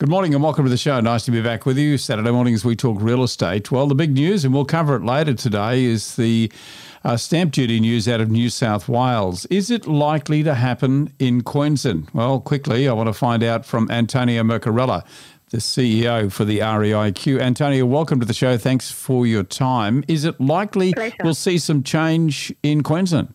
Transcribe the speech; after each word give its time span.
Good 0.00 0.08
morning 0.08 0.32
and 0.32 0.42
welcome 0.42 0.64
to 0.64 0.70
the 0.70 0.78
show. 0.78 0.98
Nice 1.00 1.26
to 1.26 1.30
be 1.30 1.42
back 1.42 1.66
with 1.66 1.76
you. 1.76 1.98
Saturday 1.98 2.30
mornings 2.30 2.64
we 2.64 2.74
talk 2.74 2.96
real 3.02 3.22
estate. 3.22 3.70
Well, 3.70 3.86
the 3.86 3.94
big 3.94 4.14
news, 4.14 4.46
and 4.46 4.54
we'll 4.54 4.64
cover 4.64 4.96
it 4.96 5.04
later 5.04 5.34
today, 5.34 5.84
is 5.84 6.16
the 6.16 6.50
uh, 7.04 7.18
stamp 7.18 7.52
duty 7.52 7.78
news 7.80 8.08
out 8.08 8.18
of 8.18 8.30
New 8.30 8.48
South 8.48 8.88
Wales. 8.88 9.44
Is 9.50 9.70
it 9.70 9.86
likely 9.86 10.42
to 10.42 10.54
happen 10.54 11.12
in 11.18 11.42
Queensland? 11.42 12.08
Well, 12.14 12.40
quickly, 12.40 12.88
I 12.88 12.94
want 12.94 13.08
to 13.08 13.12
find 13.12 13.42
out 13.42 13.66
from 13.66 13.90
Antonia 13.90 14.42
Mercorella, 14.42 15.04
the 15.50 15.58
CEO 15.58 16.32
for 16.32 16.46
the 16.46 16.60
REIQ. 16.60 17.38
Antonia, 17.38 17.84
welcome 17.84 18.20
to 18.20 18.26
the 18.26 18.32
show. 18.32 18.56
Thanks 18.56 18.90
for 18.90 19.26
your 19.26 19.42
time. 19.42 20.02
Is 20.08 20.24
it 20.24 20.40
likely 20.40 20.94
Pleasure. 20.94 21.16
we'll 21.22 21.34
see 21.34 21.58
some 21.58 21.82
change 21.82 22.54
in 22.62 22.82
Queensland? 22.82 23.34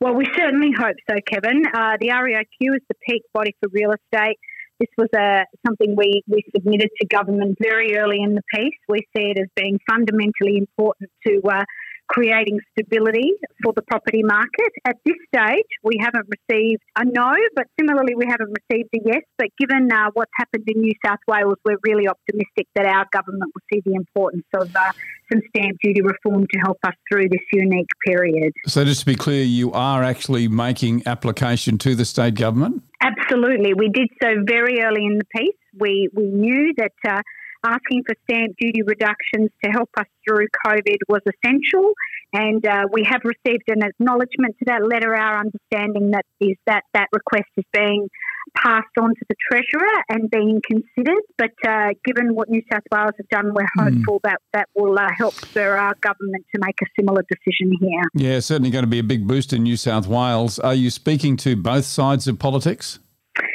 Well, 0.00 0.14
we 0.14 0.26
certainly 0.36 0.72
hope 0.76 0.96
so, 1.08 1.14
Kevin. 1.32 1.62
Uh, 1.72 1.96
the 2.00 2.08
REIQ 2.08 2.74
is 2.74 2.82
the 2.88 2.96
peak 3.08 3.22
body 3.32 3.54
for 3.60 3.68
real 3.68 3.92
estate. 3.92 4.36
This 4.82 4.90
was 4.98 5.10
uh, 5.16 5.44
something 5.64 5.94
we, 5.96 6.24
we 6.26 6.42
submitted 6.52 6.90
to 7.00 7.06
government 7.06 7.56
very 7.60 7.96
early 7.96 8.18
in 8.20 8.34
the 8.34 8.42
piece. 8.52 8.74
We 8.88 9.06
see 9.16 9.30
it 9.30 9.38
as 9.38 9.46
being 9.54 9.78
fundamentally 9.88 10.58
important 10.58 11.08
to 11.24 11.40
uh, 11.48 11.62
creating 12.08 12.58
stability 12.72 13.30
for 13.62 13.72
the 13.76 13.82
property 13.82 14.24
market. 14.24 14.72
At 14.84 14.96
this 15.06 15.14
stage, 15.32 15.70
we 15.84 15.98
haven't 16.00 16.26
received 16.26 16.82
a 16.96 17.04
no, 17.04 17.32
but 17.54 17.66
similarly, 17.78 18.14
we 18.16 18.26
haven't 18.28 18.50
received 18.50 18.88
a 18.96 18.98
yes. 19.04 19.22
But 19.38 19.48
given 19.56 19.90
uh, 19.92 20.10
what's 20.14 20.32
happened 20.36 20.64
in 20.66 20.82
New 20.82 20.94
South 21.06 21.20
Wales, 21.28 21.58
we're 21.64 21.78
really 21.84 22.08
optimistic 22.08 22.66
that 22.74 22.86
our 22.86 23.06
government 23.12 23.52
will 23.54 23.62
see 23.72 23.82
the 23.86 23.94
importance 23.94 24.46
of 24.60 24.74
uh, 24.74 24.92
some 25.32 25.42
stamp 25.50 25.78
duty 25.80 26.02
reform 26.02 26.46
to 26.52 26.58
help 26.58 26.78
us 26.84 26.94
through 27.08 27.28
this 27.28 27.40
unique 27.52 27.86
period. 28.04 28.52
So, 28.66 28.84
just 28.84 29.00
to 29.00 29.06
be 29.06 29.14
clear, 29.14 29.44
you 29.44 29.70
are 29.72 30.02
actually 30.02 30.48
making 30.48 31.06
application 31.06 31.78
to 31.78 31.94
the 31.94 32.04
state 32.04 32.34
government? 32.34 32.82
Absolutely. 33.02 33.74
We 33.74 33.88
did 33.88 34.08
so 34.22 34.28
very 34.46 34.80
early 34.80 35.04
in 35.04 35.18
the 35.18 35.24
piece. 35.36 35.56
We, 35.78 36.08
we 36.14 36.24
knew 36.24 36.72
that 36.76 36.92
uh, 37.08 37.20
asking 37.64 38.02
for 38.06 38.14
stamp 38.24 38.54
duty 38.60 38.82
reductions 38.82 39.50
to 39.64 39.70
help 39.70 39.90
us 39.98 40.06
through 40.26 40.46
COVID 40.66 40.96
was 41.08 41.20
essential, 41.26 41.92
and 42.32 42.64
uh, 42.66 42.84
we 42.92 43.04
have 43.08 43.22
received 43.24 43.64
an 43.68 43.82
acknowledgement 43.82 44.56
to 44.60 44.64
that 44.66 44.82
letter. 44.86 45.14
Our 45.16 45.40
understanding 45.40 46.10
that 46.12 46.24
is 46.40 46.56
that 46.66 46.84
that 46.94 47.08
request 47.12 47.50
is 47.56 47.64
being 47.72 48.08
passed 48.56 48.96
on 49.00 49.10
to 49.10 49.24
the 49.28 49.34
treasurer 49.50 50.04
and 50.08 50.30
being 50.30 50.60
considered. 50.68 51.22
But 51.38 51.52
uh, 51.66 51.90
given 52.04 52.34
what 52.34 52.48
New 52.48 52.62
South 52.70 52.82
Wales 52.92 53.12
have 53.16 53.28
done, 53.28 53.54
we're 53.54 53.66
hopeful 53.76 54.20
that 54.24 54.40
that 54.52 54.68
will 54.74 54.98
uh, 54.98 55.08
help 55.16 55.34
spur 55.34 55.76
our 55.76 55.94
government 56.00 56.44
to 56.54 56.60
make 56.64 56.76
a 56.82 56.86
similar 56.98 57.24
decision 57.28 57.76
here. 57.80 58.02
Yeah, 58.14 58.40
certainly 58.40 58.70
going 58.70 58.84
to 58.84 58.90
be 58.90 58.98
a 58.98 59.04
big 59.04 59.26
boost 59.26 59.52
in 59.52 59.62
New 59.62 59.76
South 59.76 60.06
Wales. 60.06 60.58
Are 60.58 60.74
you 60.74 60.90
speaking 60.90 61.36
to 61.38 61.56
both 61.56 61.84
sides 61.84 62.28
of 62.28 62.38
politics? 62.38 62.98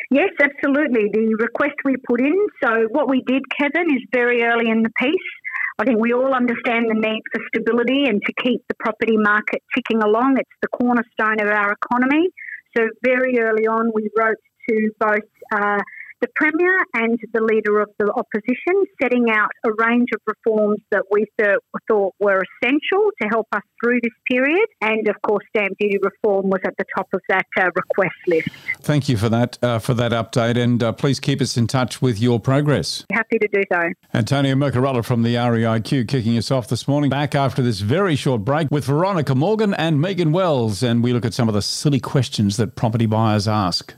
Yes, 0.09 0.29
absolutely. 0.41 1.09
The 1.11 1.35
request 1.39 1.75
we 1.83 1.95
put 1.97 2.21
in. 2.21 2.35
So, 2.63 2.87
what 2.91 3.09
we 3.09 3.23
did, 3.27 3.43
Kevin, 3.59 3.93
is 3.93 4.03
very 4.13 4.41
early 4.43 4.69
in 4.69 4.83
the 4.83 4.91
piece. 4.97 5.29
I 5.79 5.83
think 5.83 5.99
we 5.99 6.13
all 6.13 6.33
understand 6.33 6.89
the 6.89 6.95
need 6.95 7.21
for 7.31 7.41
stability 7.53 8.05
and 8.05 8.21
to 8.25 8.33
keep 8.41 8.63
the 8.67 8.75
property 8.79 9.17
market 9.17 9.61
ticking 9.75 10.01
along. 10.01 10.37
It's 10.39 10.57
the 10.61 10.69
cornerstone 10.69 11.39
of 11.39 11.49
our 11.49 11.73
economy. 11.73 12.29
So, 12.75 12.87
very 13.03 13.37
early 13.39 13.67
on, 13.67 13.91
we 13.93 14.09
wrote 14.17 14.37
to 14.69 14.91
both 14.99 15.19
uh, 15.51 15.79
the 16.21 16.27
Premier 16.35 16.79
and 16.95 17.19
the 17.33 17.41
Leader 17.41 17.79
of 17.79 17.89
the 17.99 18.11
Opposition, 18.11 18.85
setting 19.01 19.29
out 19.29 19.49
a 19.63 19.69
range 19.77 20.09
of 20.13 20.21
reforms 20.25 20.79
that 20.91 21.03
we 21.11 21.25
th- 21.39 21.59
thought 21.87 22.15
were 22.19 22.41
essential 22.41 23.09
to 23.21 23.27
help 23.27 23.47
us 23.51 23.61
through 23.81 23.99
this 24.01 24.13
period. 24.29 24.65
And 24.81 25.07
of 25.07 25.15
course, 25.21 25.45
stamp 25.49 25.77
duty 25.79 25.99
reform 26.01 26.49
was 26.49 26.61
at 26.65 26.73
the 26.77 26.85
top 26.95 27.07
of 27.13 27.21
that 27.29 27.45
uh, 27.59 27.69
request 27.75 28.15
list. 28.25 28.49
Thank 28.81 29.07
you 29.07 29.17
for 29.17 29.29
that 29.29 29.57
uh, 29.61 29.79
for 29.79 29.93
that 29.93 30.11
update, 30.11 30.57
and 30.57 30.81
uh, 30.81 30.91
please 30.91 31.19
keep 31.19 31.41
us 31.41 31.55
in 31.55 31.67
touch 31.67 32.01
with 32.01 32.19
your 32.19 32.39
progress. 32.39 33.05
Happy 33.11 33.37
to 33.37 33.47
do 33.47 33.61
so. 33.71 33.91
Antonia 34.13 34.55
Mercorella 34.55 35.05
from 35.05 35.21
the 35.23 35.35
REIQ 35.35 36.07
kicking 36.07 36.37
us 36.37 36.49
off 36.49 36.67
this 36.67 36.87
morning. 36.87 37.09
Back 37.09 37.35
after 37.35 37.61
this 37.61 37.81
very 37.81 38.15
short 38.15 38.43
break 38.43 38.71
with 38.71 38.85
Veronica 38.85 39.35
Morgan 39.35 39.73
and 39.75 40.01
Megan 40.01 40.31
Wells, 40.31 40.81
and 40.81 41.03
we 41.03 41.13
look 41.13 41.25
at 41.25 41.33
some 41.33 41.47
of 41.47 41.53
the 41.53 41.61
silly 41.61 41.99
questions 41.99 42.57
that 42.57 42.75
property 42.75 43.05
buyers 43.05 43.47
ask. 43.47 43.93